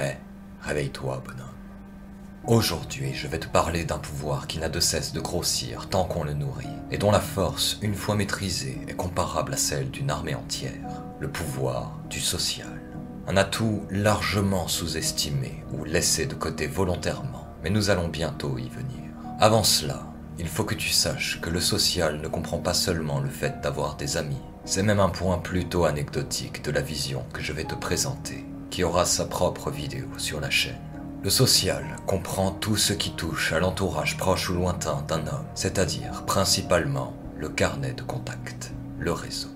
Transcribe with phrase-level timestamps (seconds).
[0.00, 0.16] Hé,
[0.62, 1.48] réveille-toi, bonhomme.
[2.46, 6.22] Aujourd'hui, je vais te parler d'un pouvoir qui n'a de cesse de grossir tant qu'on
[6.22, 10.36] le nourrit, et dont la force, une fois maîtrisée, est comparable à celle d'une armée
[10.36, 11.02] entière.
[11.18, 12.80] Le pouvoir du social.
[13.26, 19.10] Un atout largement sous-estimé ou laissé de côté volontairement, mais nous allons bientôt y venir.
[19.40, 20.06] Avant cela,
[20.38, 23.96] il faut que tu saches que le social ne comprend pas seulement le fait d'avoir
[23.96, 27.74] des amis, c'est même un point plutôt anecdotique de la vision que je vais te
[27.74, 30.78] présenter, qui aura sa propre vidéo sur la chaîne.
[31.22, 36.24] Le social comprend tout ce qui touche à l'entourage proche ou lointain d'un homme, c'est-à-dire
[36.26, 39.48] principalement le carnet de contact, le réseau.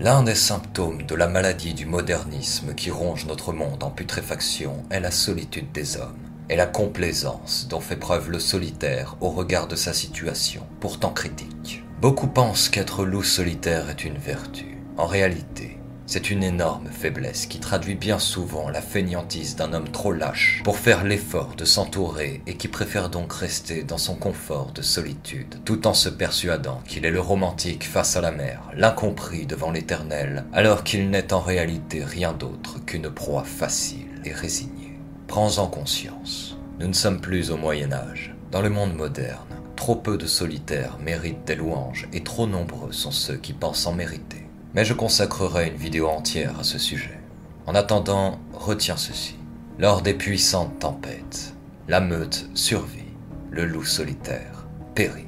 [0.00, 5.00] L'un des symptômes de la maladie du modernisme qui ronge notre monde en putréfaction est
[5.00, 9.74] la solitude des hommes et la complaisance dont fait preuve le solitaire au regard de
[9.74, 11.82] sa situation, pourtant critique.
[12.00, 14.78] Beaucoup pensent qu'être loup solitaire est une vertu.
[14.96, 15.77] En réalité,
[16.08, 20.78] c'est une énorme faiblesse qui traduit bien souvent la fainéantise d'un homme trop lâche pour
[20.78, 25.86] faire l'effort de s'entourer et qui préfère donc rester dans son confort de solitude, tout
[25.86, 30.82] en se persuadant qu'il est le romantique face à la mer, l'incompris devant l'éternel, alors
[30.82, 34.98] qu'il n'est en réalité rien d'autre qu'une proie facile et résignée.
[35.26, 36.56] Prends-en conscience.
[36.80, 38.34] Nous ne sommes plus au Moyen Âge.
[38.50, 43.10] Dans le monde moderne, trop peu de solitaires méritent des louanges et trop nombreux sont
[43.10, 44.47] ceux qui pensent en mériter
[44.78, 47.18] mais je consacrerai une vidéo entière à ce sujet.
[47.66, 49.34] En attendant, retiens ceci.
[49.76, 51.52] Lors des puissantes tempêtes,
[51.88, 53.16] la meute survit,
[53.50, 55.26] le loup solitaire périt.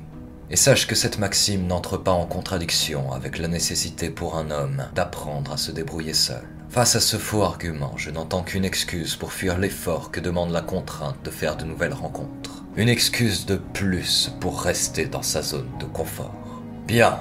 [0.51, 4.84] Et sache que cette maxime n'entre pas en contradiction avec la nécessité pour un homme
[4.95, 6.45] d'apprendre à se débrouiller seul.
[6.69, 10.62] Face à ce faux argument, je n'entends qu'une excuse pour fuir l'effort que demande la
[10.62, 12.62] contrainte de faire de nouvelles rencontres.
[12.77, 16.37] Une excuse de plus pour rester dans sa zone de confort.
[16.87, 17.19] Bien,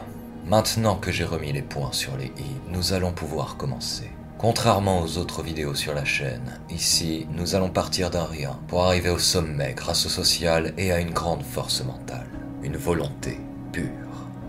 [0.49, 4.09] Maintenant que j'ai remis les points sur les i, nous allons pouvoir commencer.
[4.39, 9.11] Contrairement aux autres vidéos sur la chaîne, ici, nous allons partir d'un rien pour arriver
[9.11, 12.25] au sommet grâce au social et à une grande force mentale,
[12.63, 13.39] une volonté
[13.71, 13.91] pure.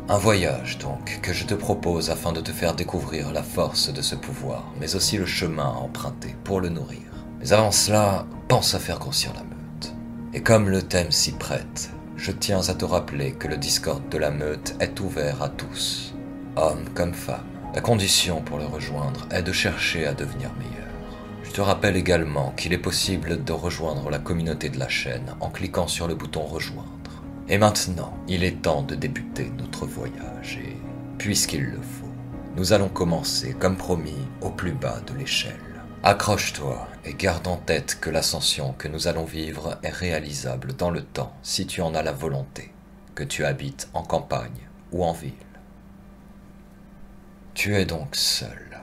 [0.08, 4.00] Un voyage donc que je te propose afin de te faire découvrir la force de
[4.00, 7.02] ce pouvoir, mais aussi le chemin à emprunter pour le nourrir.
[7.40, 9.92] Mais avant cela, pense à faire grossir la meute.
[10.32, 14.18] Et comme le thème s'y prête, je tiens à te rappeler que le Discord de
[14.18, 16.14] la meute est ouvert à tous,
[16.54, 17.40] hommes comme femmes.
[17.74, 20.86] La condition pour le rejoindre est de chercher à devenir meilleur.
[21.42, 25.48] Je te rappelle également qu'il est possible de rejoindre la communauté de la chaîne en
[25.48, 26.90] cliquant sur le bouton rejoindre.
[27.48, 30.76] Et maintenant, il est temps de débuter notre voyage et,
[31.16, 32.12] puisqu'il le faut,
[32.54, 35.69] nous allons commencer, comme promis, au plus bas de l'échelle.
[36.02, 41.02] Accroche-toi et garde en tête que l'ascension que nous allons vivre est réalisable dans le
[41.02, 42.72] temps si tu en as la volonté,
[43.14, 45.34] que tu habites en campagne ou en ville.
[47.52, 48.80] Tu es donc seul,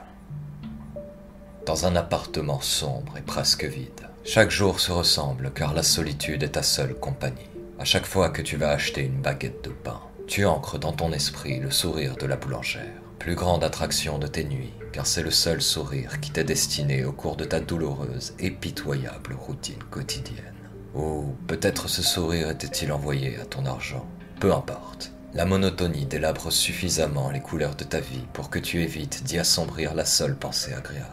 [1.66, 4.08] dans un appartement sombre et presque vide.
[4.22, 7.50] Chaque jour se ressemble car la solitude est ta seule compagnie.
[7.80, 11.10] À chaque fois que tu vas acheter une baguette de pain, tu ancres dans ton
[11.12, 15.30] esprit le sourire de la boulangère plus grande attraction de tes nuits, car c'est le
[15.30, 20.54] seul sourire qui t'est destiné au cours de ta douloureuse et pitoyable routine quotidienne.
[20.94, 24.06] Ou peut-être ce sourire était-il envoyé à ton argent.
[24.40, 25.12] Peu importe.
[25.34, 29.94] La monotonie délabre suffisamment les couleurs de ta vie pour que tu évites d'y assombrir
[29.94, 31.12] la seule pensée agréable.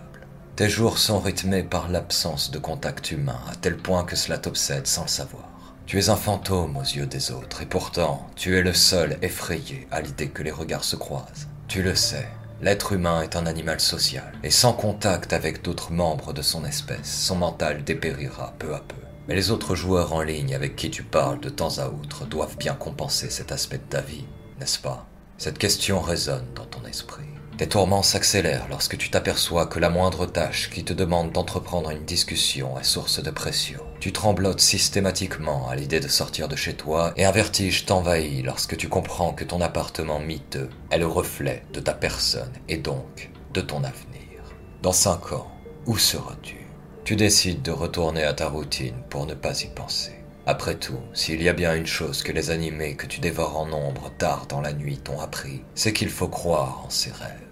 [0.55, 4.87] Tes jours sont rythmés par l'absence de contact humain à tel point que cela t'obsède
[4.87, 5.49] sans le savoir.
[5.85, 9.87] Tu es un fantôme aux yeux des autres et pourtant tu es le seul effrayé
[9.91, 11.47] à l'idée que les regards se croisent.
[11.67, 12.27] Tu le sais,
[12.61, 17.25] l'être humain est un animal social, et sans contact avec d'autres membres de son espèce,
[17.25, 18.95] son mental dépérira peu à peu.
[19.27, 22.57] Mais les autres joueurs en ligne avec qui tu parles de temps à autre doivent
[22.57, 24.25] bien compenser cet aspect de ta vie,
[24.59, 25.07] n'est-ce pas?
[25.37, 27.23] Cette question résonne dans ton esprit.
[27.57, 32.03] Tes tourments s'accélèrent lorsque tu t'aperçois que la moindre tâche qui te demande d'entreprendre une
[32.03, 33.79] discussion est source de pression.
[34.01, 38.75] Tu tremblotes systématiquement à l'idée de sortir de chez toi et un vertige t'envahit lorsque
[38.75, 43.61] tu comprends que ton appartement miteux est le reflet de ta personne et donc de
[43.61, 44.41] ton avenir.
[44.81, 45.47] Dans cinq ans,
[45.85, 46.67] où seras-tu?
[47.05, 50.11] Tu décides de retourner à ta routine pour ne pas y penser.
[50.45, 53.65] Après tout, s'il y a bien une chose que les animés que tu dévores en
[53.65, 57.44] nombre tard dans la nuit t'ont appris, c'est qu'il faut croire en ses rêves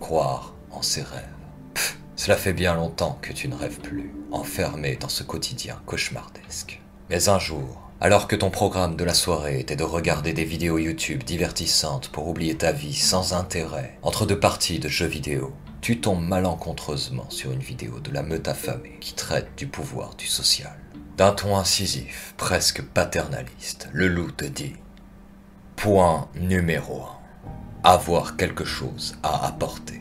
[0.00, 1.28] croire en ses rêves.
[1.74, 6.80] Pff, cela fait bien longtemps que tu ne rêves plus, enfermé dans ce quotidien cauchemardesque.
[7.10, 10.78] Mais un jour, alors que ton programme de la soirée était de regarder des vidéos
[10.78, 16.00] YouTube divertissantes pour oublier ta vie sans intérêt, entre deux parties de jeux vidéo, tu
[16.00, 20.74] tombes malencontreusement sur une vidéo de la meute affamée qui traite du pouvoir du social.
[21.16, 24.74] D'un ton incisif, presque paternaliste, le loup te dit
[25.76, 27.13] Point numéro 1
[27.84, 30.00] avoir quelque chose à apporter.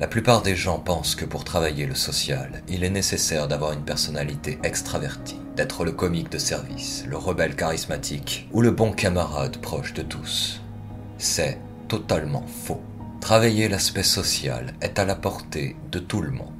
[0.00, 3.84] La plupart des gens pensent que pour travailler le social, il est nécessaire d'avoir une
[3.84, 9.94] personnalité extravertie, d'être le comique de service, le rebelle charismatique ou le bon camarade proche
[9.94, 10.60] de tous.
[11.16, 12.82] C'est totalement faux.
[13.20, 16.54] Travailler l'aspect social est à la portée de tout le monde.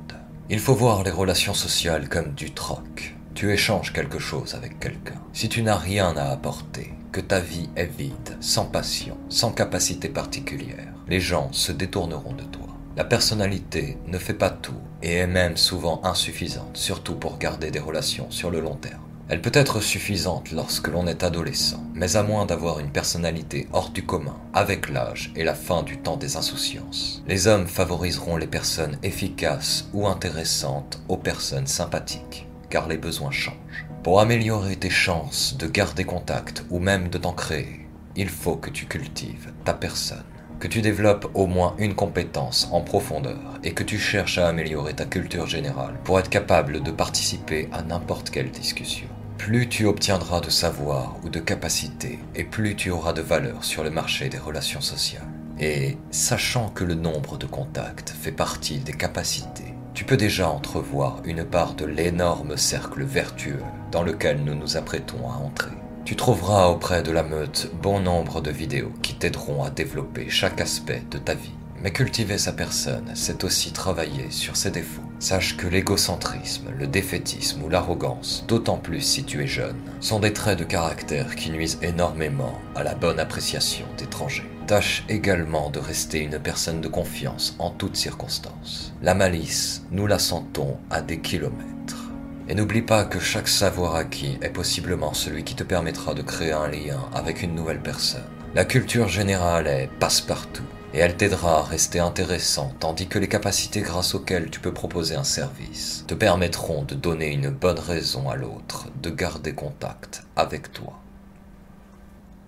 [0.49, 3.17] Il faut voir les relations sociales comme du troc.
[3.35, 5.21] Tu échanges quelque chose avec quelqu'un.
[5.33, 10.09] Si tu n'as rien à apporter, que ta vie est vide, sans passion, sans capacité
[10.09, 12.67] particulière, les gens se détourneront de toi.
[12.97, 17.79] La personnalité ne fait pas tout et est même souvent insuffisante, surtout pour garder des
[17.79, 19.03] relations sur le long terme.
[19.31, 23.91] Elle peut être suffisante lorsque l'on est adolescent, mais à moins d'avoir une personnalité hors
[23.91, 27.23] du commun, avec l'âge et la fin du temps des insouciances.
[27.29, 33.88] Les hommes favoriseront les personnes efficaces ou intéressantes aux personnes sympathiques, car les besoins changent.
[34.03, 37.87] Pour améliorer tes chances de garder contact ou même de t'en créer,
[38.17, 40.25] il faut que tu cultives ta personne
[40.59, 44.95] que tu développes au moins une compétence en profondeur et que tu cherches à améliorer
[44.95, 49.07] ta culture générale pour être capable de participer à n'importe quelle discussion.
[49.37, 53.85] Plus tu obtiendras de savoir ou de capacité et plus tu auras de valeur sur
[53.85, 55.23] le marché des relations sociales.
[55.61, 61.23] Et sachant que le nombre de contacts fait partie des capacités, tu peux déjà entrevoir
[61.25, 65.73] une part de l'énorme cercle vertueux dans lequel nous nous apprêtons à entrer.
[66.05, 70.61] Tu trouveras auprès de la meute bon nombre de vidéos qui t'aideront à développer chaque
[70.61, 71.51] aspect de ta vie.
[71.83, 75.03] Mais cultiver sa personne, c'est aussi travailler sur ses défauts.
[75.19, 80.33] Sache que l'égocentrisme, le défaitisme ou l'arrogance, d'autant plus si tu es jeune, sont des
[80.33, 84.58] traits de caractère qui nuisent énormément à la bonne appréciation d'étrangers.
[84.69, 88.93] Tâche également de rester une personne de confiance en toutes circonstances.
[89.01, 92.13] La malice, nous la sentons à des kilomètres.
[92.51, 96.53] Et n'oublie pas que chaque savoir acquis est possiblement celui qui te permettra de créer
[96.53, 98.29] un lien avec une nouvelle personne.
[98.55, 103.81] La culture générale est passe-partout et elle t'aidera à rester intéressant tandis que les capacités
[103.81, 108.37] grâce auxquelles tu peux proposer un service te permettront de donner une bonne raison à
[108.37, 111.01] l'autre de garder contact avec toi.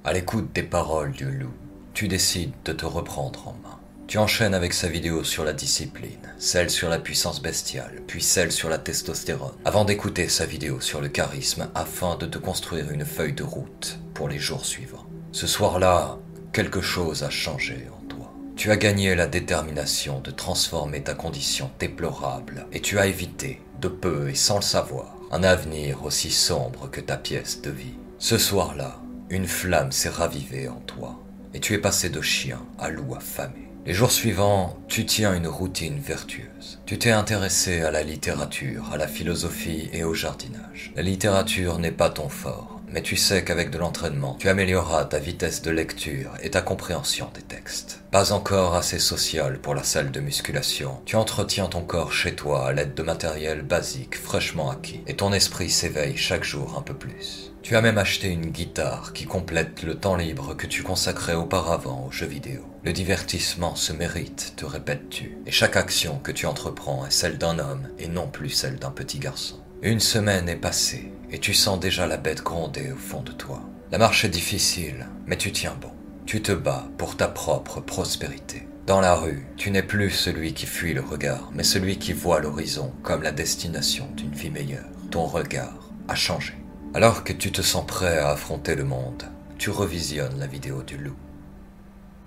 [0.04, 1.54] À l'écoute des paroles du loup,
[2.00, 3.78] tu décides de te reprendre en main.
[4.06, 8.52] Tu enchaînes avec sa vidéo sur la discipline, celle sur la puissance bestiale, puis celle
[8.52, 13.04] sur la testostérone, avant d'écouter sa vidéo sur le charisme afin de te construire une
[13.04, 15.04] feuille de route pour les jours suivants.
[15.32, 16.16] Ce soir-là,
[16.54, 18.32] quelque chose a changé en toi.
[18.56, 23.88] Tu as gagné la détermination de transformer ta condition déplorable et tu as évité, de
[23.88, 27.98] peu et sans le savoir, un avenir aussi sombre que ta pièce de vie.
[28.18, 31.20] Ce soir-là, une flamme s'est ravivée en toi
[31.54, 33.70] et tu es passé de chien à loup affamé.
[33.86, 36.80] Les jours suivants, tu tiens une routine vertueuse.
[36.84, 40.92] Tu t'es intéressé à la littérature, à la philosophie et au jardinage.
[40.96, 45.18] La littérature n'est pas ton fort, mais tu sais qu'avec de l'entraînement, tu amélioreras ta
[45.18, 48.02] vitesse de lecture et ta compréhension des textes.
[48.10, 52.66] Pas encore assez social pour la salle de musculation, tu entretiens ton corps chez toi
[52.68, 56.94] à l'aide de matériel basique fraîchement acquis, et ton esprit s'éveille chaque jour un peu
[56.94, 57.49] plus.
[57.62, 62.06] Tu as même acheté une guitare qui complète le temps libre que tu consacrais auparavant
[62.06, 62.62] aux jeux vidéo.
[62.84, 67.58] Le divertissement se mérite, te répètes-tu, et chaque action que tu entreprends est celle d'un
[67.58, 69.60] homme et non plus celle d'un petit garçon.
[69.82, 73.60] Une semaine est passée, et tu sens déjà la bête gronder au fond de toi.
[73.92, 75.92] La marche est difficile, mais tu tiens bon.
[76.24, 78.66] Tu te bats pour ta propre prospérité.
[78.86, 82.40] Dans la rue, tu n'es plus celui qui fuit le regard, mais celui qui voit
[82.40, 84.88] l'horizon comme la destination d'une vie meilleure.
[85.10, 86.54] Ton regard a changé.
[86.92, 89.22] Alors que tu te sens prêt à affronter le monde,
[89.58, 91.14] tu revisionnes la vidéo du loup.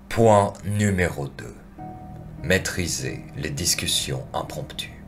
[0.08, 1.54] Point numéro 2.
[2.42, 5.04] Maîtriser les discussions impromptues.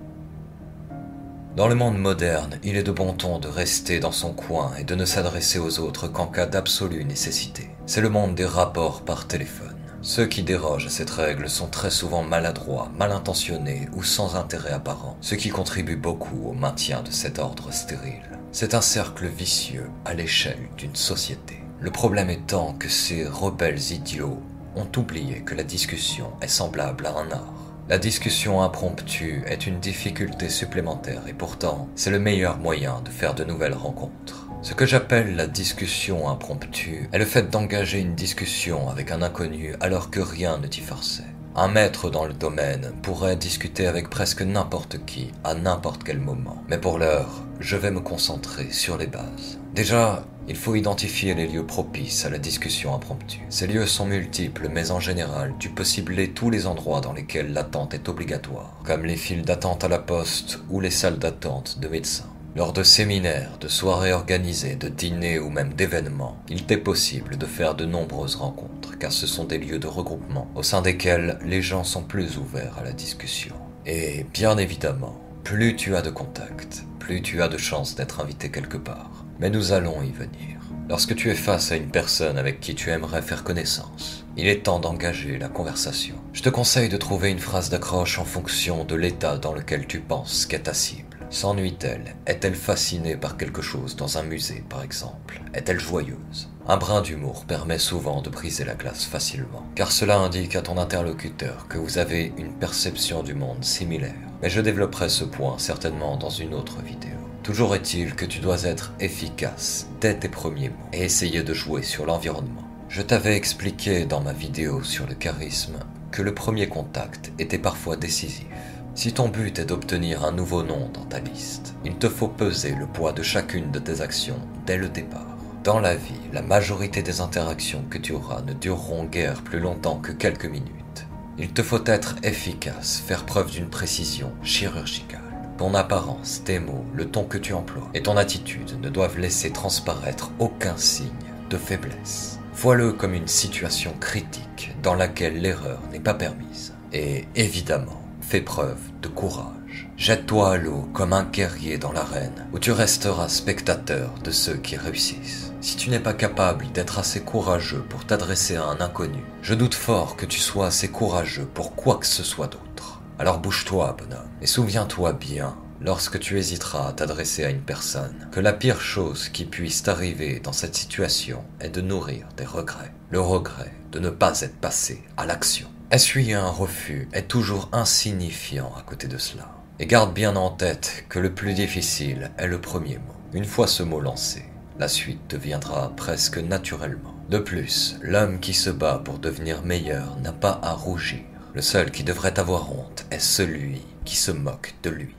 [1.57, 4.85] Dans le monde moderne, il est de bon ton de rester dans son coin et
[4.85, 7.71] de ne s'adresser aux autres qu'en cas d'absolue nécessité.
[7.87, 9.75] C'est le monde des rapports par téléphone.
[10.03, 14.73] Ceux qui dérogent à cette règle sont très souvent maladroits, mal intentionnés ou sans intérêt
[14.73, 18.36] apparent, ce qui contribue beaucoup au maintien de cet ordre stérile.
[18.59, 21.59] C'est un cercle vicieux à l'échelle d'une société.
[21.79, 24.41] Le problème étant que ces rebelles idiots
[24.77, 27.53] ont oublié que la discussion est semblable à un art.
[27.91, 33.35] La discussion impromptue est une difficulté supplémentaire et pourtant c'est le meilleur moyen de faire
[33.35, 34.49] de nouvelles rencontres.
[34.63, 39.75] Ce que j'appelle la discussion impromptue est le fait d'engager une discussion avec un inconnu
[39.81, 41.36] alors que rien ne t'y forçait.
[41.59, 46.63] Un maître dans le domaine pourrait discuter avec presque n'importe qui à n'importe quel moment.
[46.69, 49.59] Mais pour l'heure, je vais me concentrer sur les bases.
[49.75, 53.41] Déjà, il faut identifier les lieux propices à la discussion impromptue.
[53.49, 57.55] Ces lieux sont multiples, mais en général, tu peux cibler tous les endroits dans lesquels
[57.55, 61.89] l'attente est obligatoire, comme les files d'attente à la poste ou les salles d'attente de
[61.89, 62.36] médecins.
[62.57, 67.45] Lors de séminaires, de soirées organisées, de dîners ou même d'événements, il t'est possible de
[67.45, 71.61] faire de nombreuses rencontres, car ce sont des lieux de regroupement au sein desquels les
[71.61, 73.55] gens sont plus ouverts à la discussion.
[73.85, 78.51] Et bien évidemment, plus tu as de contacts, plus tu as de chances d'être invité
[78.51, 79.27] quelque part.
[79.39, 80.59] Mais nous allons y venir.
[80.89, 84.63] Lorsque tu es face à une personne avec qui tu aimerais faire connaissance, il est
[84.63, 86.15] temps d'engager la conversation.
[86.33, 90.01] Je te conseille de trouver une phrase d'accroche en fonction de l'état dans lequel tu
[90.01, 91.06] penses qu'est ta cible.
[91.31, 92.15] S'ennuie-t-elle?
[92.27, 95.43] Est-elle fascinée par quelque chose dans un musée, par exemple?
[95.55, 96.49] Est-elle joyeuse?
[96.69, 100.79] Un brin d'humour permet souvent de briser la glace facilement, car cela indique à ton
[100.79, 104.15] interlocuteur que vous avez une perception du monde similaire.
[104.43, 107.17] Mais je développerai ce point certainement dans une autre vidéo.
[107.43, 111.83] Toujours est-il que tu dois être efficace dès tes premiers mots et essayer de jouer
[111.83, 112.63] sur l'environnement.
[112.89, 115.79] Je t'avais expliqué dans ma vidéo sur le charisme
[116.11, 118.47] que le premier contact était parfois décisif.
[118.97, 122.75] Si ton but est d'obtenir un nouveau nom dans ta liste, il te faut peser
[122.75, 125.37] le poids de chacune de tes actions dès le départ.
[125.65, 129.99] Dans la vie, la majorité des interactions que tu auras ne dureront guère plus longtemps
[129.99, 131.07] que quelques minutes.
[131.37, 135.21] Il te faut être efficace, faire preuve d'une précision chirurgicale.
[135.59, 139.51] Ton apparence, tes mots, le ton que tu emploies et ton attitude ne doivent laisser
[139.51, 141.11] transparaître aucun signe
[141.51, 142.39] de faiblesse.
[142.55, 146.73] Vois-le comme une situation critique dans laquelle l'erreur n'est pas permise.
[146.95, 149.89] Et évidemment, Fais preuve de courage.
[149.97, 154.77] Jette-toi à l'eau comme un guerrier dans l'arène, où tu resteras spectateur de ceux qui
[154.77, 155.53] réussissent.
[155.61, 159.77] Si tu n'es pas capable d'être assez courageux pour t'adresser à un inconnu, je doute
[159.77, 163.01] fort que tu sois assez courageux pour quoi que ce soit d'autre.
[163.21, 168.41] Alors bouge-toi, bonhomme, et souviens-toi bien, lorsque tu hésiteras à t'adresser à une personne, que
[168.41, 172.93] la pire chose qui puisse t'arriver dans cette situation est de nourrir des regrets.
[173.11, 175.69] Le regret de ne pas être passé à l'action.
[175.93, 179.53] Essuyer un refus est toujours insignifiant à côté de cela.
[179.79, 183.15] Et garde bien en tête que le plus difficile est le premier mot.
[183.33, 184.47] Une fois ce mot lancé,
[184.81, 187.15] la suite deviendra presque naturellement.
[187.31, 191.23] De plus, l'homme qui se bat pour devenir meilleur n'a pas à rougir.
[191.55, 195.15] Le seul qui devrait avoir honte est celui qui se moque de lui.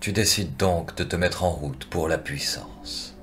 [0.00, 3.16] Tu décides donc de te mettre en route pour la puissance.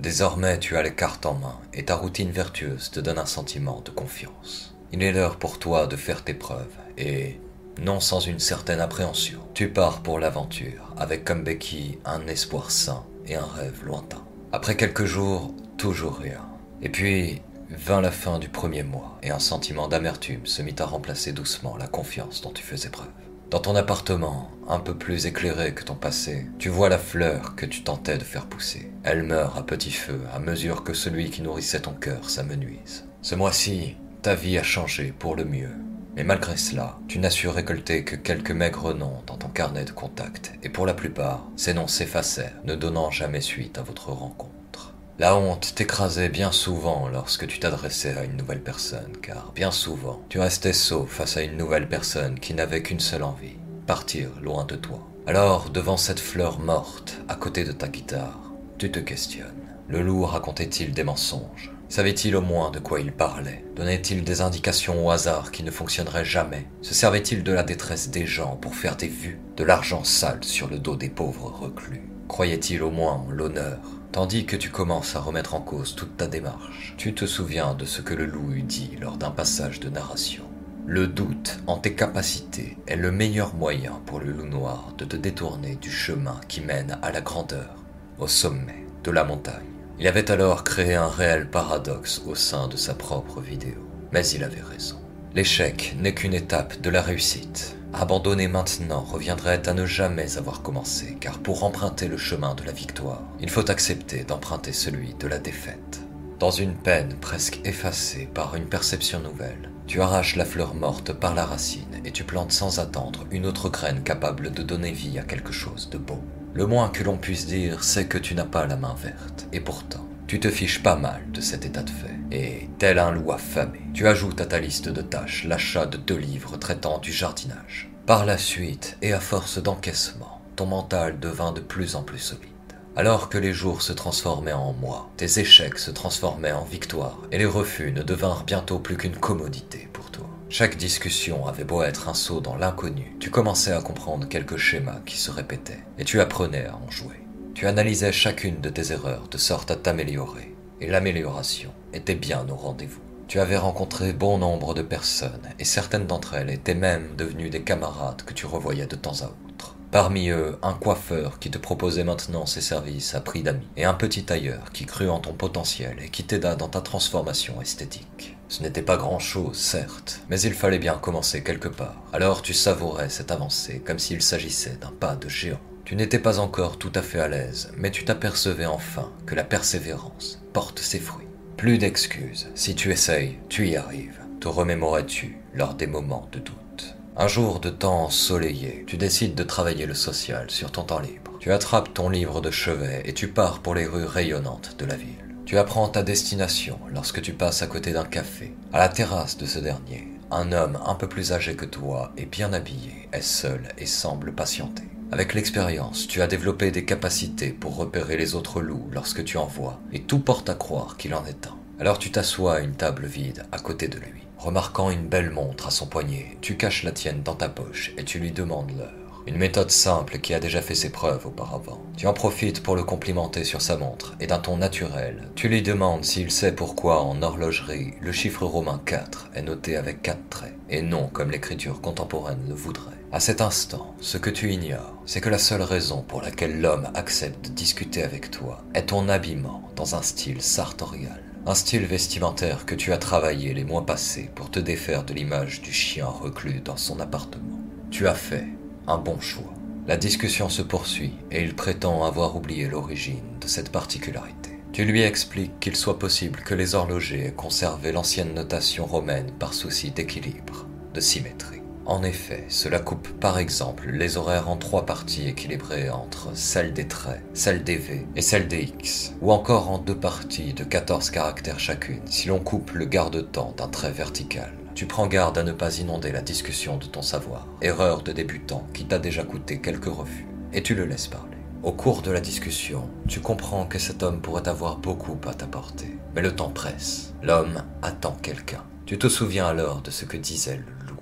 [0.00, 3.82] Désormais tu as les cartes en main et ta routine vertueuse te donne un sentiment
[3.82, 4.71] de confiance.
[4.92, 7.40] Il est l'heure pour toi de faire tes preuves, et,
[7.80, 13.04] non sans une certaine appréhension, tu pars pour l'aventure, avec comme béquille un espoir sain
[13.26, 14.22] et un rêve lointain.
[14.52, 16.46] Après quelques jours, toujours rien.
[16.82, 20.84] Et puis, vint la fin du premier mois, et un sentiment d'amertume se mit à
[20.84, 23.08] remplacer doucement la confiance dont tu faisais preuve.
[23.50, 27.66] Dans ton appartement, un peu plus éclairé que ton passé, tu vois la fleur que
[27.66, 28.90] tu tentais de faire pousser.
[29.04, 33.06] Elle meurt à petit feu à mesure que celui qui nourrissait ton cœur s'amenuise.
[33.20, 35.74] Ce mois-ci, ta vie a changé pour le mieux.
[36.14, 39.90] Mais malgré cela, tu n'as su récolter que quelques maigres noms dans ton carnet de
[39.90, 44.94] contacts, et pour la plupart, ces noms s'effacèrent, ne donnant jamais suite à votre rencontre.
[45.18, 50.22] La honte t'écrasait bien souvent lorsque tu t'adressais à une nouvelle personne, car bien souvent,
[50.28, 53.56] tu restais sot face à une nouvelle personne qui n'avait qu'une seule envie,
[53.88, 55.00] partir loin de toi.
[55.26, 59.48] Alors, devant cette fleur morte, à côté de ta guitare, tu te questionnes.
[59.88, 61.71] Le loup racontait-il des mensonges?
[61.92, 63.66] Savait-il au moins de quoi il parlait?
[63.76, 66.66] Donnait-il des indications au hasard qui ne fonctionneraient jamais?
[66.80, 70.68] Se servait-il de la détresse des gens pour faire des vues, de l'argent sale sur
[70.68, 72.08] le dos des pauvres reclus?
[72.28, 73.78] Croyait-il au moins l'honneur?
[74.10, 77.84] Tandis que tu commences à remettre en cause toute ta démarche, tu te souviens de
[77.84, 80.44] ce que le loup eut dit lors d'un passage de narration.
[80.86, 85.16] Le doute en tes capacités est le meilleur moyen pour le loup noir de te
[85.16, 87.76] détourner du chemin qui mène à la grandeur,
[88.18, 89.71] au sommet de la montagne.
[90.02, 93.76] Il avait alors créé un réel paradoxe au sein de sa propre vidéo.
[94.10, 94.96] Mais il avait raison.
[95.32, 97.76] L'échec n'est qu'une étape de la réussite.
[97.92, 102.72] Abandonner maintenant reviendrait à ne jamais avoir commencé, car pour emprunter le chemin de la
[102.72, 106.00] victoire, il faut accepter d'emprunter celui de la défaite.
[106.40, 111.36] Dans une peine presque effacée par une perception nouvelle, tu arraches la fleur morte par
[111.36, 115.22] la racine et tu plantes sans attendre une autre graine capable de donner vie à
[115.22, 116.20] quelque chose de beau.
[116.54, 119.48] Le moins que l'on puisse dire, c'est que tu n'as pas la main verte.
[119.54, 122.18] Et pourtant, tu te fiches pas mal de cet état de fait.
[122.30, 126.16] Et, tel un loup affamé, tu ajoutes à ta liste de tâches l'achat de deux
[126.16, 127.90] livres traitant du jardinage.
[128.04, 132.50] Par la suite, et à force d'encaissement, ton mental devint de plus en plus solide.
[132.96, 137.38] Alors que les jours se transformaient en mois, tes échecs se transformaient en victoires, et
[137.38, 140.28] les refus ne devinrent bientôt plus qu'une commodité pour toi.
[140.52, 145.00] Chaque discussion avait beau être un saut dans l'inconnu, tu commençais à comprendre quelques schémas
[145.06, 147.24] qui se répétaient, et tu apprenais à en jouer.
[147.54, 152.54] Tu analysais chacune de tes erreurs de sorte à t'améliorer, et l'amélioration était bien au
[152.54, 153.00] rendez-vous.
[153.28, 157.62] Tu avais rencontré bon nombre de personnes, et certaines d'entre elles étaient même devenues des
[157.62, 159.74] camarades que tu revoyais de temps à autre.
[159.90, 163.94] Parmi eux, un coiffeur qui te proposait maintenant ses services à prix d'amis, et un
[163.94, 168.31] petit tailleur qui crut en ton potentiel et qui t'aida dans ta transformation esthétique.
[168.52, 172.02] Ce n'était pas grand-chose, certes, mais il fallait bien commencer quelque part.
[172.12, 175.58] Alors tu savourais cette avancée comme s'il s'agissait d'un pas de géant.
[175.86, 179.42] Tu n'étais pas encore tout à fait à l'aise, mais tu t'apercevais enfin que la
[179.42, 181.28] persévérance porte ses fruits.
[181.56, 184.20] Plus d'excuses, si tu essayes, tu y arrives.
[184.38, 186.94] Te remémorais-tu lors des moments de doute?
[187.16, 191.38] Un jour de temps ensoleillé, tu décides de travailler le social sur ton temps libre.
[191.40, 194.96] Tu attrapes ton livre de chevet et tu pars pour les rues rayonnantes de la
[194.96, 195.21] ville.
[195.52, 198.54] Tu apprends ta destination lorsque tu passes à côté d'un café.
[198.72, 202.24] À la terrasse de ce dernier, un homme un peu plus âgé que toi et
[202.24, 204.84] bien habillé est seul et semble patienter.
[205.10, 209.44] Avec l'expérience, tu as développé des capacités pour repérer les autres loups lorsque tu en
[209.44, 211.58] vois, et tout porte à croire qu'il en est un.
[211.78, 214.22] Alors tu t'assois à une table vide à côté de lui.
[214.38, 218.04] Remarquant une belle montre à son poignet, tu caches la tienne dans ta poche et
[218.04, 219.01] tu lui demandes l'heure.
[219.26, 221.80] Une méthode simple qui a déjà fait ses preuves auparavant.
[221.96, 225.62] Tu en profites pour le complimenter sur sa montre et d'un ton naturel, tu lui
[225.62, 230.54] demandes s'il sait pourquoi en horlogerie le chiffre romain 4 est noté avec 4 traits
[230.70, 232.90] et non comme l'écriture contemporaine le voudrait.
[233.12, 236.88] À cet instant, ce que tu ignores, c'est que la seule raison pour laquelle l'homme
[236.94, 241.22] accepte de discuter avec toi est ton habillement dans un style sartorial.
[241.46, 245.60] Un style vestimentaire que tu as travaillé les mois passés pour te défaire de l'image
[245.60, 247.60] du chien reclus dans son appartement.
[247.90, 248.46] Tu as fait
[248.86, 249.52] un bon choix.
[249.86, 254.50] La discussion se poursuit et il prétend avoir oublié l'origine de cette particularité.
[254.72, 259.54] Tu lui expliques qu'il soit possible que les horlogers aient conservé l'ancienne notation romaine par
[259.54, 261.62] souci d'équilibre, de symétrie.
[261.84, 266.86] En effet, cela coupe par exemple les horaires en trois parties équilibrées entre celle des
[266.86, 271.10] traits, celle des V et celle des X, ou encore en deux parties de 14
[271.10, 274.52] caractères chacune si l'on coupe le garde-temps d'un trait vertical.
[274.74, 278.66] Tu prends garde à ne pas inonder la discussion de ton savoir, erreur de débutant
[278.72, 281.36] qui t'a déjà coûté quelques refus, et tu le laisses parler.
[281.62, 285.96] Au cours de la discussion, tu comprends que cet homme pourrait avoir beaucoup à t'apporter,
[286.14, 287.14] mais le temps presse.
[287.22, 288.64] L'homme attend quelqu'un.
[288.86, 290.92] Tu te souviens alors de ce que disait le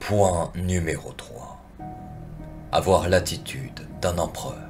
[0.00, 1.60] Point numéro 3.
[2.72, 4.67] Avoir l'attitude d'un empereur.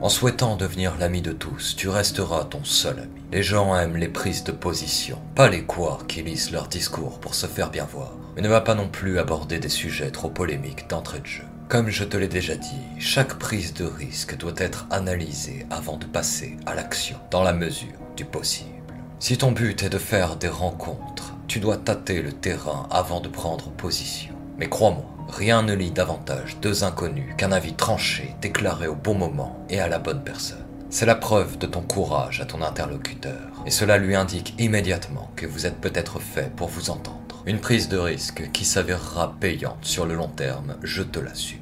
[0.00, 3.20] En souhaitant devenir l'ami de tous, tu resteras ton seul ami.
[3.32, 7.34] Les gens aiment les prises de position, pas les couards qui lisent leur discours pour
[7.34, 8.12] se faire bien voir.
[8.36, 11.42] Mais ne va pas non plus aborder des sujets trop polémiques d'entrée de jeu.
[11.68, 16.06] Comme je te l'ai déjà dit, chaque prise de risque doit être analysée avant de
[16.06, 18.70] passer à l'action, dans la mesure du possible.
[19.18, 23.28] Si ton but est de faire des rencontres, tu dois tâter le terrain avant de
[23.28, 24.32] prendre position.
[24.58, 29.64] Mais crois-moi, rien ne lie davantage deux inconnus qu'un avis tranché déclaré au bon moment
[29.68, 30.64] et à la bonne personne.
[30.90, 35.46] C'est la preuve de ton courage à ton interlocuteur, et cela lui indique immédiatement que
[35.46, 37.42] vous êtes peut-être fait pour vous entendre.
[37.44, 41.58] Une prise de risque qui s'avérera payante sur le long terme, je te l'assure.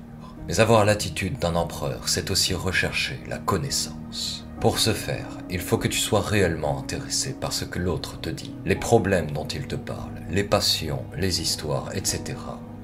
[0.47, 4.47] Mais avoir l'attitude d'un empereur, c'est aussi rechercher la connaissance.
[4.61, 8.31] Pour ce faire, il faut que tu sois réellement intéressé par ce que l'autre te
[8.31, 12.37] dit, les problèmes dont il te parle, les passions, les histoires, etc.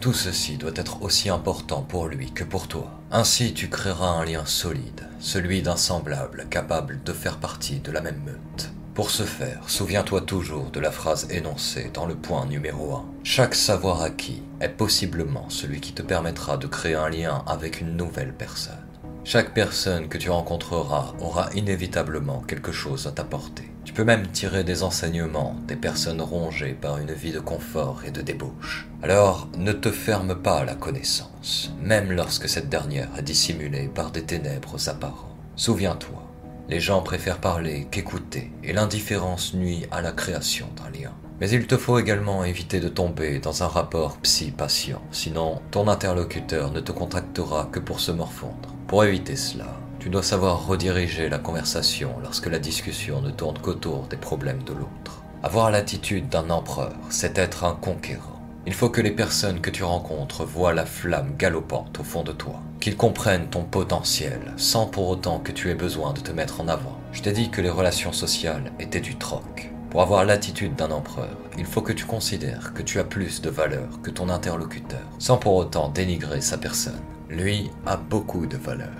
[0.02, 2.90] Tout ceci doit être aussi important pour lui que pour toi.
[3.12, 8.00] Ainsi tu créeras un lien solide, celui d'un semblable capable de faire partie de la
[8.00, 8.72] même meute.
[8.94, 13.04] Pour ce faire, souviens-toi toujours de la phrase énoncée dans le point numéro 1.
[13.22, 17.96] Chaque savoir acquis est possiblement celui qui te permettra de créer un lien avec une
[17.96, 18.74] nouvelle personne.
[19.22, 23.71] Chaque personne que tu rencontreras aura inévitablement quelque chose à t'apporter.
[23.84, 28.12] Tu peux même tirer des enseignements des personnes rongées par une vie de confort et
[28.12, 28.88] de débauche.
[29.02, 34.12] Alors, ne te ferme pas à la connaissance, même lorsque cette dernière est dissimulée par
[34.12, 35.36] des ténèbres apparents.
[35.56, 36.22] Souviens-toi,
[36.68, 41.12] les gens préfèrent parler qu'écouter, et l'indifférence nuit à la création d'un lien.
[41.40, 46.70] Mais il te faut également éviter de tomber dans un rapport psy-patient, sinon ton interlocuteur
[46.70, 48.76] ne te contactera que pour se morfondre.
[48.86, 54.08] Pour éviter cela, tu dois savoir rediriger la conversation lorsque la discussion ne tourne qu'autour
[54.10, 55.22] des problèmes de l'autre.
[55.44, 58.42] Avoir l'attitude d'un empereur, c'est être un conquérant.
[58.66, 62.32] Il faut que les personnes que tu rencontres voient la flamme galopante au fond de
[62.32, 66.60] toi, qu'ils comprennent ton potentiel, sans pour autant que tu aies besoin de te mettre
[66.60, 66.98] en avant.
[67.12, 69.70] Je t'ai dit que les relations sociales étaient du troc.
[69.90, 73.50] Pour avoir l'attitude d'un empereur, il faut que tu considères que tu as plus de
[73.50, 77.00] valeur que ton interlocuteur, sans pour autant dénigrer sa personne.
[77.28, 78.90] Lui a beaucoup de valeur.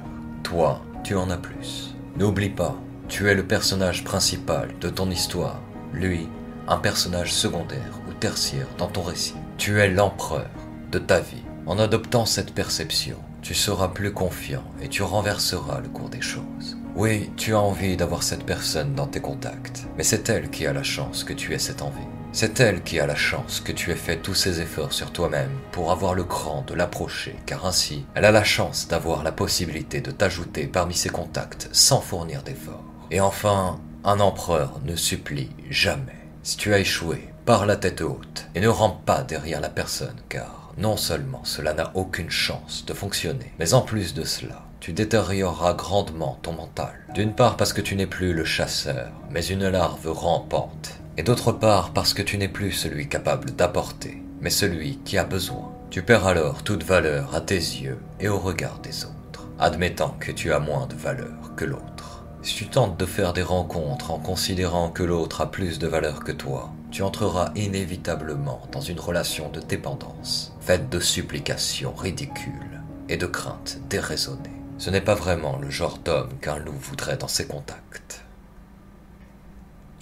[0.45, 1.95] Toi, tu en as plus.
[2.17, 2.77] N'oublie pas,
[3.09, 5.61] tu es le personnage principal de ton histoire.
[5.93, 6.29] Lui,
[6.69, 9.35] un personnage secondaire ou tertiaire dans ton récit.
[9.59, 10.49] Tu es l'empereur
[10.91, 11.43] de ta vie.
[11.67, 16.77] En adoptant cette perception, tu seras plus confiant et tu renverseras le cours des choses.
[16.95, 20.73] Oui, tu as envie d'avoir cette personne dans tes contacts, mais c'est elle qui a
[20.73, 22.01] la chance que tu aies cette envie.
[22.35, 25.53] C'est elle qui a la chance que tu aies fait tous ces efforts sur toi-même
[25.71, 30.01] pour avoir le cran de l'approcher, car ainsi, elle a la chance d'avoir la possibilité
[30.01, 32.85] de t'ajouter parmi ses contacts sans fournir d'efforts.
[33.11, 36.17] Et enfin, un empereur ne supplie jamais.
[36.43, 40.17] Si tu as échoué, pars la tête haute et ne rampe pas derrière la personne,
[40.31, 44.95] car non seulement cela n'a aucune chance de fonctionner, mais en plus de cela, tu
[44.95, 46.95] détérioreras grandement ton mental.
[47.13, 51.02] D'une part parce que tu n'es plus le chasseur, mais une larve rampante.
[51.19, 55.25] Et d'autre part parce que tu n'es plus celui capable d'apporter, mais celui qui a
[55.25, 55.71] besoin.
[55.91, 60.33] Tu perds alors toute valeur à tes yeux et au regard des autres, admettant que
[60.33, 62.25] tu as moins de valeur que l'autre.
[62.43, 66.25] Si tu tentes de faire des rencontres en considérant que l'autre a plus de valeur
[66.25, 73.19] que toi, tu entreras inévitablement dans une relation de dépendance, faite de supplications ridicules et
[73.19, 74.63] de craintes déraisonnées.
[74.79, 78.22] Ce n'est pas vraiment le genre d'homme qu'un loup voudrait dans ses contacts.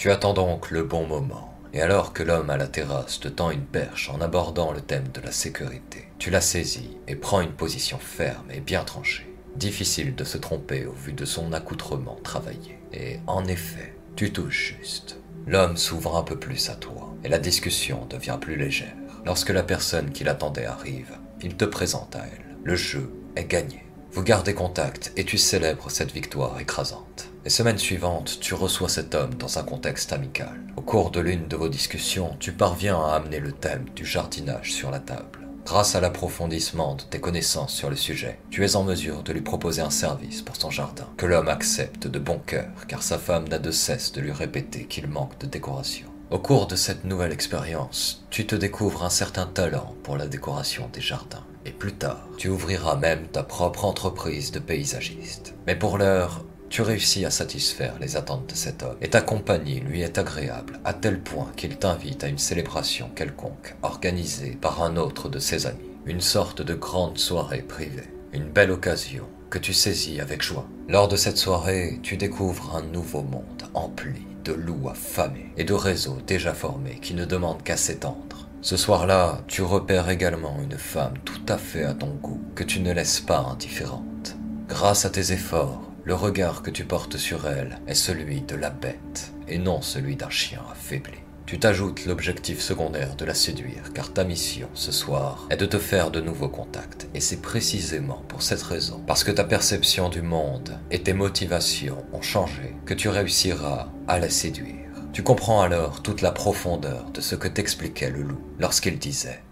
[0.00, 3.50] Tu attends donc le bon moment, et alors que l'homme à la terrasse te tend
[3.50, 7.52] une perche en abordant le thème de la sécurité, tu la saisis et prends une
[7.52, 9.30] position ferme et bien tranchée.
[9.56, 12.78] Difficile de se tromper au vu de son accoutrement travaillé.
[12.94, 15.18] Et en effet, tu touches juste.
[15.46, 18.96] L'homme s'ouvre un peu plus à toi, et la discussion devient plus légère.
[19.26, 22.56] Lorsque la personne qui l'attendait arrive, il te présente à elle.
[22.64, 23.84] Le jeu est gagné.
[24.12, 27.28] Vous gardez contact et tu célèbres cette victoire écrasante.
[27.44, 30.60] Les semaines suivantes, tu reçois cet homme dans un contexte amical.
[30.76, 34.72] Au cours de l'une de vos discussions, tu parviens à amener le thème du jardinage
[34.72, 35.46] sur la table.
[35.64, 39.42] Grâce à l'approfondissement de tes connaissances sur le sujet, tu es en mesure de lui
[39.42, 43.46] proposer un service pour son jardin, que l'homme accepte de bon cœur, car sa femme
[43.46, 46.08] n'a de cesse de lui répéter qu'il manque de décoration.
[46.30, 50.90] Au cours de cette nouvelle expérience, tu te découvres un certain talent pour la décoration
[50.92, 51.44] des jardins.
[51.66, 55.54] Et plus tard, tu ouvriras même ta propre entreprise de paysagiste.
[55.66, 59.80] Mais pour l'heure, tu réussis à satisfaire les attentes de cet homme, et ta compagnie
[59.80, 64.96] lui est agréable à tel point qu'il t'invite à une célébration quelconque organisée par un
[64.96, 65.90] autre de ses amis.
[66.06, 68.08] Une sorte de grande soirée privée.
[68.32, 70.66] Une belle occasion que tu saisis avec joie.
[70.88, 75.74] Lors de cette soirée, tu découvres un nouveau monde empli de loups affamés et de
[75.74, 78.48] réseaux déjà formés qui ne demandent qu'à s'étendre.
[78.62, 82.80] Ce soir-là, tu repères également une femme tout à fait à ton goût, que tu
[82.80, 84.36] ne laisses pas indifférente.
[84.68, 88.68] Grâce à tes efforts, le regard que tu portes sur elle est celui de la
[88.68, 91.18] bête, et non celui d'un chien affaibli.
[91.46, 95.78] Tu t'ajoutes l'objectif secondaire de la séduire, car ta mission ce soir est de te
[95.78, 97.08] faire de nouveaux contacts.
[97.14, 102.04] Et c'est précisément pour cette raison, parce que ta perception du monde et tes motivations
[102.12, 104.89] ont changé, que tu réussiras à la séduire.
[105.12, 109.42] Tu comprends alors toute la profondeur de ce que t'expliquait le loup lorsqu'il disait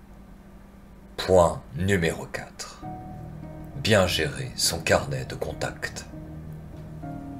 [1.17, 2.85] Point numéro 4.
[3.83, 6.07] Bien gérer son carnet de contacts.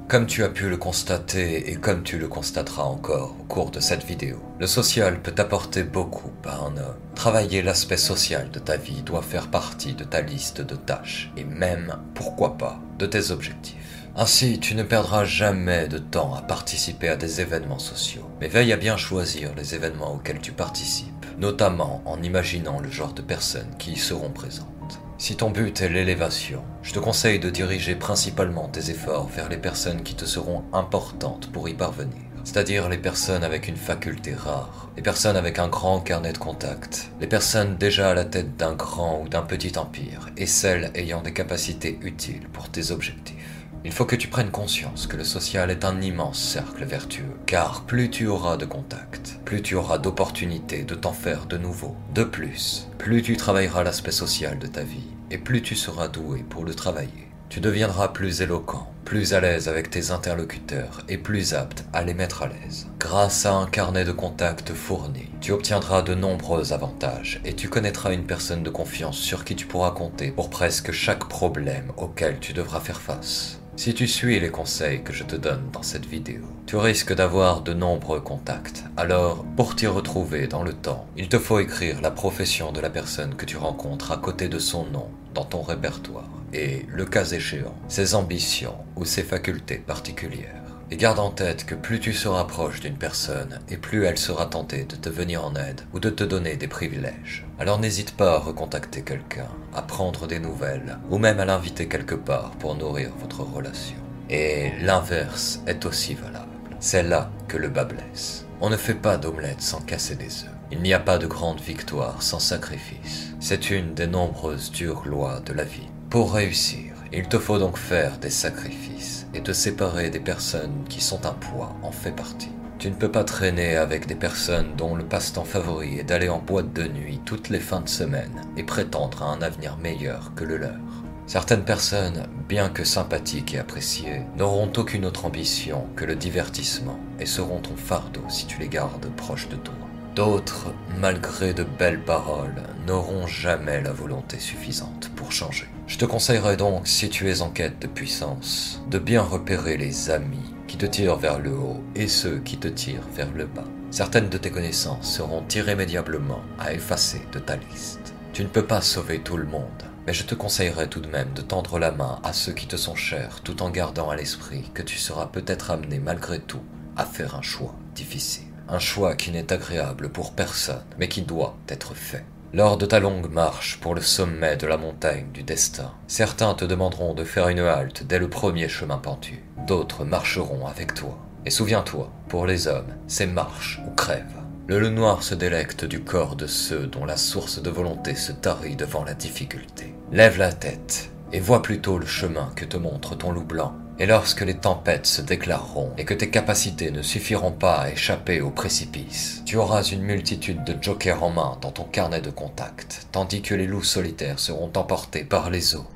[0.09, 3.79] Comme tu as pu le constater et comme tu le constateras encore au cours de
[3.79, 6.97] cette vidéo, le social peut apporter beaucoup à un homme.
[7.15, 11.45] Travailler l'aspect social de ta vie doit faire partie de ta liste de tâches et
[11.45, 13.78] même, pourquoi pas, de tes objectifs.
[14.21, 18.73] Ainsi, tu ne perdras jamais de temps à participer à des événements sociaux, mais veille
[18.73, 23.77] à bien choisir les événements auxquels tu participes, notamment en imaginant le genre de personnes
[23.79, 24.99] qui y seront présentes.
[25.19, 29.57] Si ton but est l'élévation, je te conseille de diriger principalement tes efforts vers les
[29.57, 32.19] personnes qui te seront importantes pour y parvenir.
[32.43, 37.13] C'est-à-dire les personnes avec une faculté rare, les personnes avec un grand carnet de contacts,
[37.21, 41.23] les personnes déjà à la tête d'un grand ou d'un petit empire, et celles ayant
[41.23, 43.58] des capacités utiles pour tes objectifs.
[43.85, 47.85] Il faut que tu prennes conscience que le social est un immense cercle vertueux, car
[47.85, 51.97] plus tu auras de contacts, plus tu auras d'opportunités de t'en faire de nouveau.
[52.15, 56.45] De plus, plus tu travailleras l'aspect social de ta vie, et plus tu seras doué
[56.49, 57.29] pour le travailler.
[57.49, 62.13] Tu deviendras plus éloquent, plus à l'aise avec tes interlocuteurs et plus apte à les
[62.13, 62.89] mettre à l'aise.
[63.01, 68.13] Grâce à un carnet de contacts fourni, tu obtiendras de nombreux avantages et tu connaîtras
[68.13, 72.53] une personne de confiance sur qui tu pourras compter pour presque chaque problème auquel tu
[72.53, 73.59] devras faire face.
[73.79, 77.61] Si tu suis les conseils que je te donne dans cette vidéo, tu risques d'avoir
[77.61, 78.83] de nombreux contacts.
[78.97, 82.91] Alors, pour t'y retrouver dans le temps, il te faut écrire la profession de la
[82.91, 87.27] personne que tu rencontres à côté de son nom dans ton répertoire et, le cas
[87.27, 90.58] échéant, ses ambitions ou ses facultés particulières.
[90.91, 94.47] Et garde en tête que plus tu seras proche d'une personne, et plus elle sera
[94.47, 97.45] tentée de te venir en aide ou de te donner des privilèges.
[97.59, 102.15] Alors n'hésite pas à recontacter quelqu'un, à prendre des nouvelles, ou même à l'inviter quelque
[102.15, 103.97] part pour nourrir votre relation.
[104.31, 106.53] Et l'inverse est aussi valable.
[106.81, 108.47] C'est là que le bas blesse.
[108.61, 110.51] On ne fait pas d'omelette sans casser des œufs.
[110.71, 113.35] Il n'y a pas de grande victoire sans sacrifice.
[113.41, 115.89] C'est une des nombreuses dures lois de la vie.
[116.09, 118.98] Pour réussir, il te faut donc faire des sacrifices
[119.39, 122.51] et te séparer des personnes qui sont un poids en fait partie.
[122.79, 126.41] Tu ne peux pas traîner avec des personnes dont le passe-temps favori est d'aller en
[126.41, 130.45] boîte de nuit toutes les fins de semaine et prétendre à un avenir meilleur que
[130.45, 131.05] le leur.
[131.29, 137.27] Certaines personnes, bien que sympathiques et appréciées, n'auront aucune autre ambition que le divertissement et
[137.27, 139.88] seront ton fardeau si tu les gardes proches de toi.
[140.19, 145.69] D'autres, malgré de belles paroles, n'auront jamais la volonté suffisante pour changer.
[145.87, 150.11] Je te conseillerais donc, si tu es en quête de puissance, de bien repérer les
[150.11, 153.69] amis qui te tirent vers le haut et ceux qui te tirent vers le bas.
[153.93, 158.13] Certaines de tes connaissances seront irrémédiablement à effacer de ta liste.
[158.33, 161.33] Tu ne peux pas sauver tout le monde, mais je te conseillerais tout de même
[161.33, 164.69] de tendre la main à ceux qui te sont chers tout en gardant à l'esprit
[164.75, 166.65] que tu seras peut-être amené malgré tout
[166.97, 168.48] à faire un choix difficile.
[168.69, 172.25] Un choix qui n'est agréable pour personne, mais qui doit être fait.
[172.53, 176.65] Lors de ta longue marche pour le sommet de la montagne du destin, certains te
[176.65, 179.43] demanderont de faire une halte dès le premier chemin pentu.
[179.67, 181.19] D'autres marcheront avec toi.
[181.47, 184.35] Et souviens-toi, pour les hommes, c'est marche ou crève.
[184.67, 188.33] Le loup noir se délecte du corps de ceux dont la source de volonté se
[188.33, 189.95] tarit devant la difficulté.
[190.13, 193.75] Lève la tête et vois plutôt le chemin que te montre ton loup blanc.
[194.01, 198.41] Et lorsque les tempêtes se déclareront et que tes capacités ne suffiront pas à échapper
[198.41, 203.09] au précipice, tu auras une multitude de jokers en main dans ton carnet de contact,
[203.11, 205.89] tandis que les loups solitaires seront emportés par les eaux.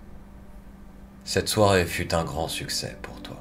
[1.25, 3.37] Cette soirée fut un grand succès pour toi.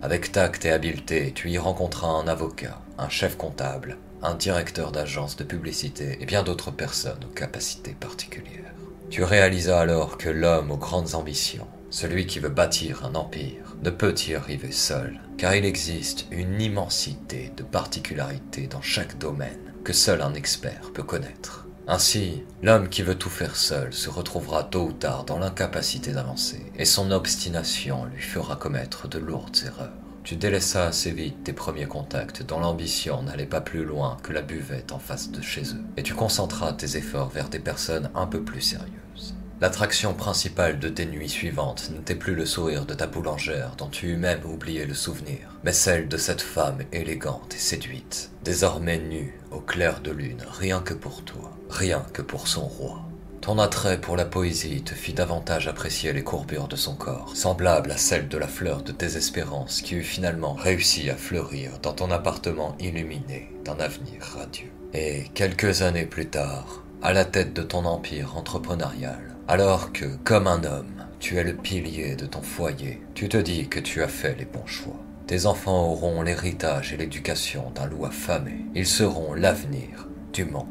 [0.00, 5.36] Avec tact et habileté, tu y rencontras un avocat, un chef comptable, un directeur d'agence
[5.36, 8.72] de publicité et bien d'autres personnes aux capacités particulières.
[9.10, 13.90] Tu réalisas alors que l'homme aux grandes ambitions, celui qui veut bâtir un empire, ne
[13.90, 19.92] peut y arriver seul, car il existe une immensité de particularités dans chaque domaine que
[19.92, 21.66] seul un expert peut connaître.
[21.86, 26.70] Ainsi, l'homme qui veut tout faire seul se retrouvera tôt ou tard dans l'incapacité d'avancer,
[26.76, 29.94] et son obstination lui fera commettre de lourdes erreurs.
[30.22, 34.42] Tu délaissas assez vite tes premiers contacts dont l'ambition n'allait pas plus loin que la
[34.42, 38.26] buvette en face de chez eux, et tu concentras tes efforts vers des personnes un
[38.26, 39.37] peu plus sérieuses.
[39.60, 44.06] L'attraction principale de tes nuits suivantes n'était plus le sourire de ta boulangère dont tu
[44.06, 49.40] eus même oublié le souvenir, mais celle de cette femme élégante et séduite, désormais nue
[49.50, 53.02] au clair de lune, rien que pour toi, rien que pour son roi.
[53.40, 57.90] Ton attrait pour la poésie te fit davantage apprécier les courbures de son corps, semblables
[57.90, 61.94] à celles de la fleur de tes espérances qui eut finalement réussi à fleurir dans
[61.94, 64.70] ton appartement illuminé d'un avenir radieux.
[64.92, 70.46] Et quelques années plus tard, à la tête de ton empire entrepreneurial, alors que, comme
[70.46, 74.08] un homme, tu es le pilier de ton foyer, tu te dis que tu as
[74.08, 75.00] fait les bons choix.
[75.26, 78.66] Tes enfants auront l'héritage et l'éducation d'un loup affamé.
[78.74, 80.66] Ils seront l'avenir du monde.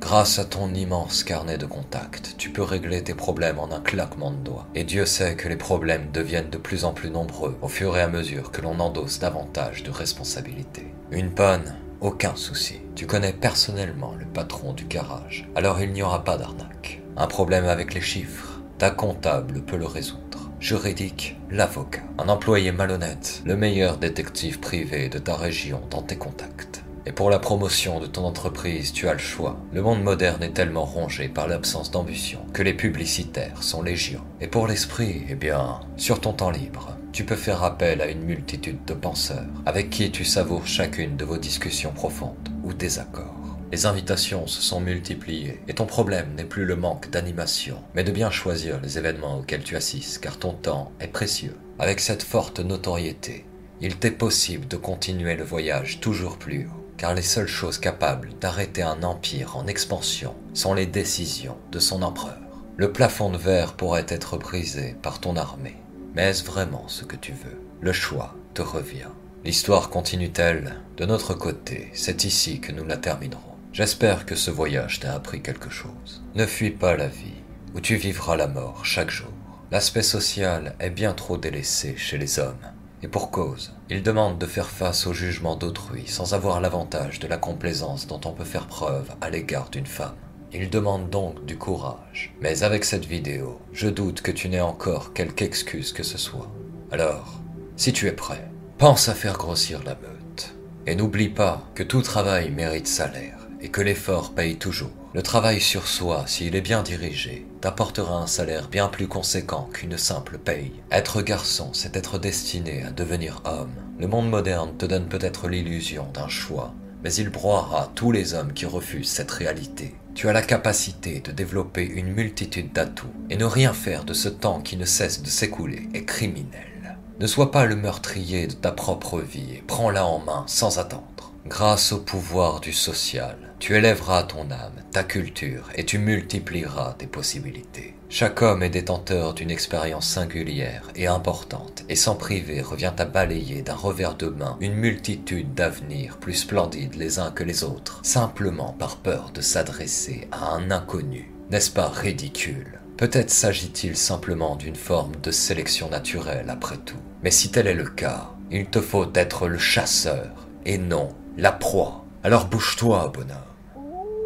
[0.00, 4.30] Grâce à ton immense carnet de contacts, tu peux régler tes problèmes en un claquement
[4.30, 4.66] de doigts.
[4.74, 8.02] Et Dieu sait que les problèmes deviennent de plus en plus nombreux au fur et
[8.02, 10.86] à mesure que l'on endosse davantage de responsabilités.
[11.10, 12.80] Une panne, aucun souci.
[12.94, 17.02] Tu connais personnellement le patron du garage, alors il n'y aura pas d'arnaque.
[17.18, 20.50] Un problème avec les chiffres, ta comptable peut le résoudre.
[20.60, 22.02] Juridique, l'avocat.
[22.18, 26.82] Un employé malhonnête, le meilleur détective privé de ta région dans tes contacts.
[27.06, 29.56] Et pour la promotion de ton entreprise, tu as le choix.
[29.72, 34.20] Le monde moderne est tellement rongé par l'absence d'ambition que les publicitaires sont légion.
[34.42, 38.24] Et pour l'esprit, eh bien, sur ton temps libre, tu peux faire appel à une
[38.24, 43.45] multitude de penseurs, avec qui tu savoures chacune de vos discussions profondes ou désaccords.
[43.72, 48.12] Les invitations se sont multipliées, et ton problème n'est plus le manque d'animation, mais de
[48.12, 51.56] bien choisir les événements auxquels tu assistes, car ton temps est précieux.
[51.78, 53.44] Avec cette forte notoriété,
[53.80, 58.30] il t'est possible de continuer le voyage toujours plus haut car les seules choses capables
[58.40, 62.38] d'arrêter un empire en expansion sont les décisions de son empereur.
[62.76, 65.76] Le plafond de verre pourrait être brisé par ton armée,
[66.14, 67.60] mais est-ce vraiment ce que tu veux?
[67.80, 69.10] Le choix te revient.
[69.44, 70.76] L'histoire continue-t-elle?
[70.96, 73.55] De notre côté, c'est ici que nous la terminerons.
[73.76, 76.22] J'espère que ce voyage t'a appris quelque chose.
[76.34, 77.42] Ne fuis pas la vie,
[77.74, 79.28] où tu vivras la mort chaque jour.
[79.70, 82.56] L'aspect social est bien trop délaissé chez les hommes.
[83.02, 87.26] Et pour cause, il demande de faire face au jugement d'autrui sans avoir l'avantage de
[87.26, 90.16] la complaisance dont on peut faire preuve à l'égard d'une femme.
[90.54, 92.34] Il demande donc du courage.
[92.40, 96.50] Mais avec cette vidéo, je doute que tu n'aies encore quelque excuse que ce soit.
[96.90, 97.42] Alors,
[97.76, 100.54] si tu es prêt, pense à faire grossir la meute.
[100.86, 104.90] Et n'oublie pas que tout travail mérite salaire et que l'effort paye toujours.
[105.14, 109.96] Le travail sur soi, s'il est bien dirigé, t'apportera un salaire bien plus conséquent qu'une
[109.96, 110.72] simple paye.
[110.90, 113.74] Être garçon, c'est être destiné à devenir homme.
[113.98, 118.52] Le monde moderne te donne peut-être l'illusion d'un choix, mais il broiera tous les hommes
[118.52, 119.94] qui refusent cette réalité.
[120.14, 124.28] Tu as la capacité de développer une multitude d'atouts, et ne rien faire de ce
[124.28, 126.76] temps qui ne cesse de s'écouler est criminel.
[127.18, 131.04] Ne sois pas le meurtrier de ta propre vie et prends-la en main sans attendre.
[131.48, 137.06] Grâce au pouvoir du social, tu élèveras ton âme, ta culture, et tu multiplieras tes
[137.06, 137.94] possibilités.
[138.08, 143.62] Chaque homme est détenteur d'une expérience singulière et importante, et sans priver revient à balayer
[143.62, 148.72] d'un revers de main une multitude d'avenirs plus splendides les uns que les autres, simplement
[148.72, 151.32] par peur de s'adresser à un inconnu.
[151.50, 152.80] N'est-ce pas ridicule?
[152.96, 157.00] Peut-être s'agit-il simplement d'une forme de sélection naturelle après tout.
[157.22, 161.52] Mais si tel est le cas, il te faut être le chasseur et non la
[161.52, 162.04] proie.
[162.22, 163.36] Alors bouge-toi, bonhomme,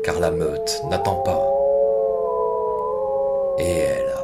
[0.05, 1.47] car la meute n'attend pas.
[3.59, 4.20] Et elle.